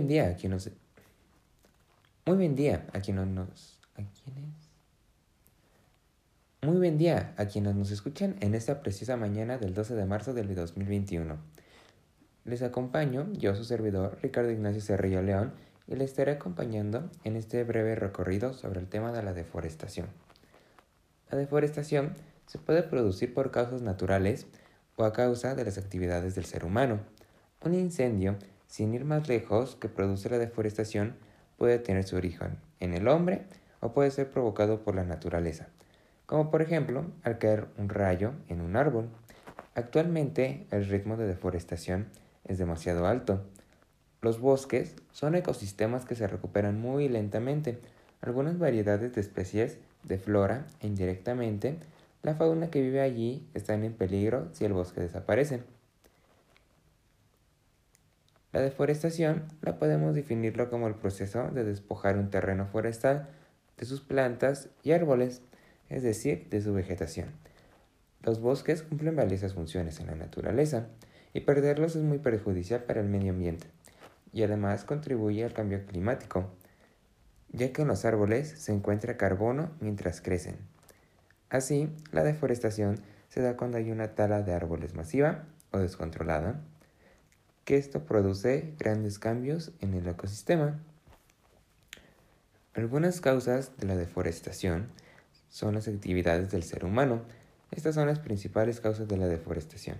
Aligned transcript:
buen 0.00 0.08
día 0.08 0.28
a 0.28 0.34
quien. 0.34 0.56
Muy 2.24 2.36
buen 2.36 2.56
día 2.56 2.86
a 2.94 3.00
quienes 3.00 3.26
nos... 3.26 3.78
Muy 6.62 6.76
buen 6.76 6.96
día 6.96 7.34
a 7.36 7.44
quienes 7.44 7.74
nos 7.74 7.90
escuchan 7.90 8.36
en 8.40 8.54
esta 8.54 8.80
preciosa 8.80 9.18
mañana 9.18 9.58
del 9.58 9.74
12 9.74 9.94
de 9.94 10.06
marzo 10.06 10.32
del 10.32 10.54
2021. 10.54 11.36
Les 12.46 12.62
acompaño, 12.62 13.30
yo 13.34 13.54
su 13.54 13.64
servidor, 13.64 14.18
Ricardo 14.22 14.50
Ignacio 14.50 14.80
Cerrillo 14.80 15.20
León, 15.20 15.52
y 15.86 15.96
les 15.96 16.10
estaré 16.10 16.32
acompañando 16.32 17.10
en 17.24 17.36
este 17.36 17.62
breve 17.64 17.94
recorrido 17.94 18.54
sobre 18.54 18.80
el 18.80 18.88
tema 18.88 19.12
de 19.12 19.22
la 19.22 19.34
deforestación. 19.34 20.06
La 21.30 21.36
deforestación 21.36 22.14
se 22.46 22.58
puede 22.58 22.82
producir 22.82 23.34
por 23.34 23.50
causas 23.50 23.82
naturales 23.82 24.46
o 24.96 25.04
a 25.04 25.12
causa 25.12 25.54
de 25.54 25.66
las 25.66 25.76
actividades 25.76 26.34
del 26.34 26.46
ser 26.46 26.64
humano. 26.64 27.00
Un 27.62 27.74
incendio, 27.74 28.38
sin 28.70 28.94
ir 28.94 29.04
más 29.04 29.28
lejos, 29.28 29.76
que 29.76 29.88
produce 29.88 30.30
la 30.30 30.38
deforestación 30.38 31.16
puede 31.58 31.78
tener 31.80 32.04
su 32.04 32.16
origen 32.16 32.56
en 32.78 32.94
el 32.94 33.08
hombre 33.08 33.42
o 33.80 33.92
puede 33.92 34.12
ser 34.12 34.30
provocado 34.30 34.82
por 34.82 34.94
la 34.94 35.04
naturaleza, 35.04 35.66
como 36.24 36.50
por 36.50 36.62
ejemplo 36.62 37.04
al 37.24 37.38
caer 37.38 37.66
un 37.76 37.88
rayo 37.88 38.32
en 38.48 38.60
un 38.60 38.76
árbol. 38.76 39.08
Actualmente 39.74 40.66
el 40.70 40.86
ritmo 40.86 41.16
de 41.16 41.26
deforestación 41.26 42.06
es 42.44 42.58
demasiado 42.58 43.06
alto. 43.06 43.42
Los 44.22 44.38
bosques 44.38 44.94
son 45.10 45.34
ecosistemas 45.34 46.04
que 46.04 46.14
se 46.14 46.28
recuperan 46.28 46.80
muy 46.80 47.08
lentamente. 47.08 47.80
Algunas 48.20 48.58
variedades 48.58 49.14
de 49.14 49.20
especies 49.20 49.78
de 50.04 50.18
flora 50.18 50.66
e 50.80 50.86
indirectamente 50.86 51.76
la 52.22 52.34
fauna 52.34 52.70
que 52.70 52.82
vive 52.82 53.00
allí 53.00 53.48
están 53.54 53.82
en 53.82 53.94
peligro 53.94 54.48
si 54.52 54.64
el 54.64 54.74
bosque 54.74 55.00
desaparece. 55.00 55.62
La 58.52 58.60
deforestación 58.60 59.44
la 59.62 59.78
podemos 59.78 60.14
definirlo 60.14 60.70
como 60.70 60.88
el 60.88 60.94
proceso 60.94 61.48
de 61.50 61.64
despojar 61.64 62.16
un 62.18 62.30
terreno 62.30 62.66
forestal 62.66 63.28
de 63.78 63.86
sus 63.86 64.00
plantas 64.00 64.68
y 64.82 64.92
árboles, 64.92 65.42
es 65.88 66.02
decir, 66.02 66.48
de 66.50 66.60
su 66.60 66.72
vegetación. 66.72 67.28
Los 68.22 68.40
bosques 68.40 68.82
cumplen 68.82 69.16
valiosas 69.16 69.54
funciones 69.54 70.00
en 70.00 70.08
la 70.08 70.16
naturaleza 70.16 70.88
y 71.32 71.40
perderlos 71.40 71.94
es 71.94 72.02
muy 72.02 72.18
perjudicial 72.18 72.82
para 72.82 73.00
el 73.00 73.08
medio 73.08 73.32
ambiente 73.32 73.68
y 74.32 74.42
además 74.42 74.84
contribuye 74.84 75.44
al 75.44 75.52
cambio 75.52 75.84
climático, 75.86 76.50
ya 77.52 77.72
que 77.72 77.82
en 77.82 77.88
los 77.88 78.04
árboles 78.04 78.48
se 78.48 78.72
encuentra 78.72 79.16
carbono 79.16 79.70
mientras 79.80 80.20
crecen. 80.20 80.56
Así, 81.48 81.88
la 82.12 82.24
deforestación 82.24 83.00
se 83.28 83.42
da 83.42 83.56
cuando 83.56 83.78
hay 83.78 83.90
una 83.90 84.14
tala 84.14 84.42
de 84.42 84.52
árboles 84.52 84.94
masiva 84.94 85.44
o 85.70 85.78
descontrolada, 85.78 86.60
que 87.70 87.76
esto 87.76 88.04
produce 88.04 88.74
grandes 88.80 89.20
cambios 89.20 89.70
en 89.80 89.94
el 89.94 90.08
ecosistema. 90.08 90.80
Algunas 92.74 93.20
causas 93.20 93.76
de 93.78 93.86
la 93.86 93.94
deforestación 93.94 94.88
son 95.50 95.76
las 95.76 95.86
actividades 95.86 96.50
del 96.50 96.64
ser 96.64 96.84
humano. 96.84 97.22
Estas 97.70 97.94
son 97.94 98.08
las 98.08 98.18
principales 98.18 98.80
causas 98.80 99.06
de 99.06 99.16
la 99.16 99.28
deforestación 99.28 99.98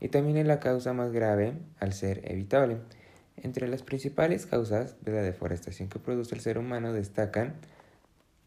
y 0.00 0.08
también 0.08 0.36
es 0.36 0.46
la 0.46 0.58
causa 0.58 0.94
más 0.94 1.12
grave 1.12 1.52
al 1.78 1.92
ser 1.92 2.28
evitable. 2.28 2.78
Entre 3.36 3.68
las 3.68 3.84
principales 3.84 4.44
causas 4.46 4.96
de 5.02 5.12
la 5.12 5.22
deforestación 5.22 5.88
que 5.88 6.00
produce 6.00 6.34
el 6.34 6.40
ser 6.40 6.58
humano 6.58 6.92
destacan 6.92 7.54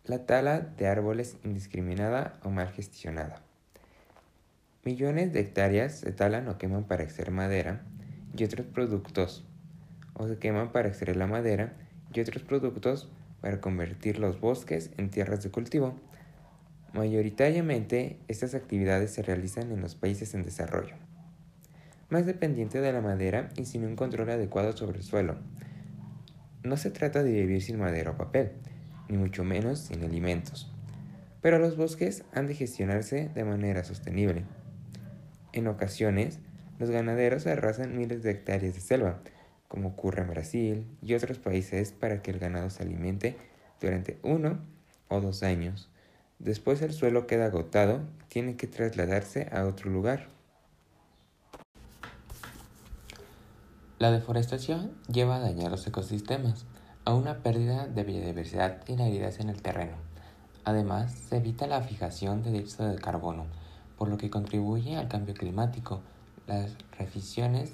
la 0.04 0.26
tala 0.26 0.60
de 0.60 0.88
árboles 0.88 1.38
indiscriminada 1.46 2.42
o 2.44 2.50
mal 2.50 2.74
gestionada. 2.74 3.42
Millones 4.84 5.32
de 5.32 5.40
hectáreas 5.40 6.00
se 6.00 6.12
talan 6.12 6.50
o 6.50 6.58
queman 6.58 6.84
para 6.84 7.04
extraer 7.04 7.32
madera 7.32 7.82
y 8.38 8.44
otros 8.44 8.68
productos, 8.68 9.46
o 10.14 10.28
se 10.28 10.38
queman 10.38 10.72
para 10.72 10.88
extraer 10.88 11.18
la 11.18 11.28
madera 11.28 11.74
y 12.14 12.20
otros 12.20 12.44
productos 12.44 13.10
para 13.42 13.62
convertir 13.62 14.20
los 14.20 14.40
bosques 14.40 14.92
en 14.98 15.10
tierras 15.10 15.44
de 15.44 15.52
cultivo. 15.52 15.96
Mayoritariamente, 16.94 18.20
estas 18.28 18.56
actividades 18.56 19.12
se 19.12 19.22
realizan 19.22 19.72
en 19.72 19.82
los 19.82 19.96
países 19.96 20.34
en 20.34 20.44
desarrollo, 20.44 20.96
más 22.10 22.26
dependiente 22.26 22.80
de 22.80 22.94
la 22.94 23.02
madera 23.02 23.50
y 23.58 23.66
sin 23.66 23.86
un 23.86 23.96
control 23.96 24.30
adecuado 24.30 24.76
sobre 24.76 25.00
el 25.00 25.04
suelo. 25.04 25.36
No 26.64 26.78
se 26.78 26.90
trata 26.90 27.22
de 27.22 27.32
vivir 27.32 27.62
sin 27.62 27.78
madera 27.78 28.12
o 28.12 28.18
papel, 28.18 28.54
ni 29.10 29.18
mucho 29.18 29.44
menos 29.44 29.80
sin 29.80 30.04
alimentos, 30.04 30.72
pero 31.42 31.60
los 31.60 31.78
bosques 31.78 32.24
han 32.34 32.48
de 32.48 32.56
gestionarse 32.56 33.30
de 33.36 33.44
manera 33.44 33.84
sostenible. 33.84 34.46
En 35.52 35.68
ocasiones, 35.68 36.40
los 36.80 36.90
ganaderos 36.90 37.48
arrasan 37.48 37.98
miles 37.98 38.24
de 38.24 38.32
hectáreas 38.32 38.76
de 38.76 38.82
selva, 38.82 39.20
como 39.68 39.90
ocurre 39.90 40.22
en 40.22 40.30
Brasil 40.30 40.86
y 41.02 41.14
otros 41.14 41.40
países 41.40 41.92
para 41.92 42.22
que 42.22 42.32
el 42.32 42.40
ganado 42.40 42.70
se 42.70 42.84
alimente 42.84 43.38
durante 43.82 44.20
uno 44.24 44.60
o 45.08 45.22
dos 45.22 45.44
años. 45.44 45.90
Después 46.40 46.82
el 46.82 46.94
suelo 46.94 47.28
queda 47.28 47.46
agotado 47.46 48.02
tiene 48.28 48.58
que 48.58 48.68
trasladarse 48.68 49.50
a 49.52 49.66
otro 49.66 49.90
lugar. 49.90 50.28
La 53.98 54.12
deforestación 54.12 54.92
lleva 55.08 55.38
a 55.38 55.40
dañar 55.40 55.72
los 55.72 55.88
ecosistemas, 55.88 56.66
a 57.06 57.14
una 57.14 57.44
pérdida 57.44 57.88
de 57.88 58.04
biodiversidad 58.04 58.82
y 58.88 58.98
la 58.98 59.08
en 59.08 59.50
el 59.50 59.62
terreno. 59.62 59.96
Además, 60.66 61.14
se 61.14 61.38
evita 61.38 61.68
la 61.68 61.82
fijación 61.82 62.44
de 62.44 62.52
dióxido 62.52 62.90
de 62.90 62.98
carbono, 62.98 63.46
por 63.98 64.10
lo 64.10 64.18
que 64.18 64.30
contribuye 64.30 64.98
al 64.98 65.08
cambio 65.08 65.34
climático, 65.34 66.02
las 66.48 66.76
refisiones 66.98 67.72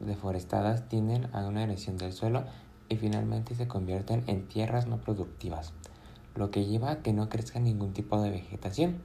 deforestadas 0.00 0.88
tienden 0.88 1.28
a 1.32 1.46
una 1.46 1.64
erosión 1.64 1.96
del 1.96 2.12
suelo 2.12 2.44
y 2.88 2.96
finalmente 2.96 3.54
se 3.54 3.66
convierten 3.66 4.22
en 4.26 4.46
tierras 4.46 4.86
no 4.86 4.98
productivas, 4.98 5.72
lo 6.34 6.50
que 6.50 6.66
lleva 6.66 6.90
a 6.90 7.02
que 7.02 7.12
no 7.12 7.28
crezca 7.28 7.58
ningún 7.58 7.92
tipo 7.92 8.20
de 8.20 8.30
vegetación. 8.30 8.98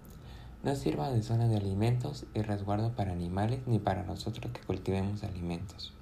No 0.62 0.75
sirva 0.75 1.09
de 1.09 1.24
zona 1.24 1.47
de 1.47 1.56
alimentos 1.56 2.25
y 2.34 2.41
resguardo 2.41 2.91
para 2.91 3.13
animales 3.13 3.62
ni 3.66 3.80
para 3.80 4.03
nosotros 4.03 4.52
que 4.52 4.62
cultivemos 4.62 5.24
alimentos. 5.24 5.94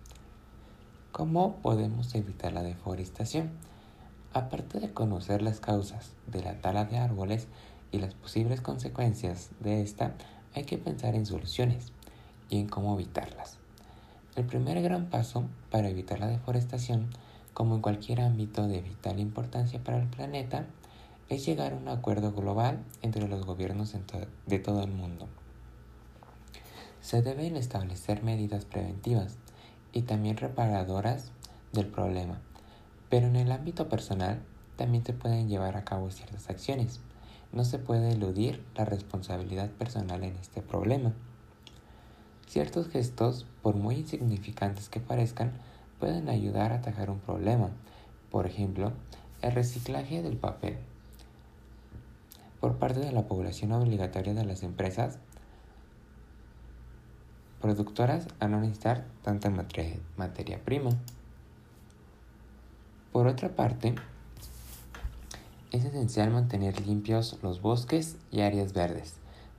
¿Cómo 1.11 1.57
podemos 1.57 2.13
evitar 2.15 2.53
la 2.53 2.63
deforestación? 2.63 3.51
Aparte 4.33 4.79
de 4.79 4.91
conocer 4.93 5.41
las 5.43 5.59
causas 5.59 6.11
de 6.25 6.41
la 6.41 6.59
tala 6.59 6.85
de 6.85 6.97
árboles 6.97 7.47
y 7.91 7.99
las 7.99 8.15
posibles 8.15 8.61
consecuencias 8.61 9.51
de 9.59 9.81
esta, 9.81 10.15
hay 10.55 10.63
que 10.63 10.79
pensar 10.79 11.13
en 11.13 11.27
soluciones 11.27 11.91
y 12.49 12.59
en 12.59 12.67
cómo 12.67 12.93
evitarlas. 12.95 13.57
El 14.35 14.45
primer 14.45 14.81
gran 14.81 15.09
paso 15.09 15.45
para 15.71 15.89
evitar 15.89 16.19
la 16.19 16.27
deforestación, 16.27 17.07
como 17.53 17.75
en 17.75 17.81
cualquier 17.81 18.21
ámbito 18.21 18.67
de 18.67 18.81
vital 18.81 19.19
importancia 19.19 19.83
para 19.83 19.97
el 19.97 20.07
planeta, 20.07 20.65
es 21.29 21.45
llegar 21.45 21.73
a 21.73 21.77
un 21.77 21.87
acuerdo 21.87 22.31
global 22.31 22.83
entre 23.01 23.27
los 23.27 23.45
gobiernos 23.45 23.95
de 24.45 24.59
todo 24.59 24.83
el 24.83 24.91
mundo. 24.91 25.27
Se 27.01 27.21
deben 27.21 27.55
establecer 27.55 28.23
medidas 28.23 28.65
preventivas 28.65 29.37
y 29.91 30.03
también 30.03 30.37
reparadoras 30.37 31.31
del 31.73 31.87
problema, 31.87 32.39
pero 33.09 33.27
en 33.27 33.35
el 33.35 33.51
ámbito 33.51 33.89
personal 33.89 34.41
también 34.75 35.03
se 35.03 35.13
pueden 35.13 35.49
llevar 35.49 35.75
a 35.77 35.83
cabo 35.83 36.11
ciertas 36.11 36.49
acciones. 36.49 36.99
No 37.51 37.65
se 37.65 37.79
puede 37.79 38.11
eludir 38.11 38.63
la 38.75 38.85
responsabilidad 38.85 39.69
personal 39.71 40.23
en 40.23 40.35
este 40.35 40.61
problema. 40.61 41.13
Ciertos 42.47 42.87
gestos, 42.87 43.45
por 43.61 43.75
muy 43.75 43.95
insignificantes 43.95 44.87
que 44.87 45.01
parezcan, 45.01 45.51
pueden 45.99 46.29
ayudar 46.29 46.71
a 46.71 46.75
atajar 46.75 47.09
un 47.09 47.19
problema. 47.19 47.71
Por 48.31 48.47
ejemplo, 48.47 48.93
el 49.41 49.51
reciclaje 49.51 50.23
del 50.23 50.37
papel. 50.37 50.77
Por 52.61 52.77
parte 52.77 53.01
de 53.01 53.11
la 53.11 53.27
población 53.27 53.73
obligatoria 53.73 54.33
de 54.33 54.45
las 54.45 54.63
empresas 54.63 55.19
productoras 57.59 58.27
a 58.39 58.47
no 58.47 58.61
necesitar 58.61 59.05
tanta 59.23 59.49
materia 59.49 60.63
prima. 60.63 60.91
Por 63.11 63.27
otra 63.27 63.49
parte, 63.49 63.93
es 65.71 65.83
esencial 65.83 66.31
mantener 66.31 66.79
limpios 66.87 67.37
los 67.43 67.61
bosques 67.61 68.15
y 68.31 68.39
áreas 68.41 68.71
verdes 68.71 69.15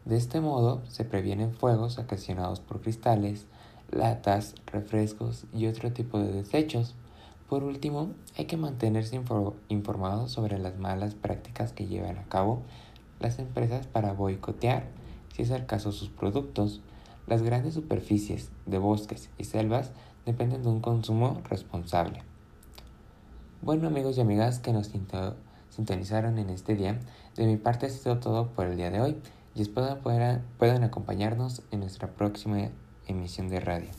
de 0.08 0.16
este 0.16 0.40
modo 0.40 0.81
se 0.88 1.05
previenen 1.05 1.52
fuegos 1.52 1.99
ocasionados 1.99 2.60
por 2.60 2.81
cristales, 2.81 3.46
latas, 3.90 4.55
refrescos 4.66 5.44
y 5.52 5.66
otro 5.66 5.93
tipo 5.93 6.19
de 6.19 6.32
desechos. 6.32 6.94
Por 7.46 7.62
último, 7.62 8.12
hay 8.38 8.46
que 8.46 8.56
mantenerse 8.56 9.20
informados 9.69 10.32
sobre 10.32 10.58
las 10.58 10.78
malas 10.78 11.14
prácticas 11.14 11.75
que 11.75 11.87
llevan 11.87 12.16
a 12.16 12.25
cabo 12.25 12.62
las 13.20 13.38
empresas 13.38 13.87
para 13.87 14.14
boicotear, 14.14 14.87
si 15.34 15.43
es 15.43 15.50
el 15.50 15.66
caso, 15.66 15.93
sus 15.93 16.08
productos. 16.08 16.81
Las 17.26 17.43
grandes 17.43 17.75
superficies 17.75 18.50
de 18.64 18.78
bosques 18.78 19.28
y 19.37 19.44
selvas 19.44 19.90
dependen 20.25 20.62
de 20.62 20.70
un 20.70 20.81
consumo 20.81 21.43
responsable. 21.50 22.22
Bueno 23.61 23.88
amigos 23.88 24.16
y 24.16 24.22
amigas 24.22 24.58
que 24.58 24.72
nos 24.72 24.90
sintonizaron 25.69 26.38
en 26.38 26.49
este 26.49 26.75
día, 26.76 26.99
de 27.37 27.44
mi 27.44 27.58
parte 27.58 27.87
ha 27.87 27.90
sido 27.90 28.19
todo 28.20 28.49
por 28.52 28.66
el 28.66 28.78
día 28.78 28.90
de 28.90 29.02
hoy 29.02 29.19
y 29.55 29.62
espero 29.62 29.99
puedan, 30.00 30.85
acompañarnos 30.85 31.62
en 31.71 31.81
nuestra 31.81 32.09
próxima 32.09 32.69
emisión 33.06 33.49
de 33.49 33.61
radio. 33.61 33.91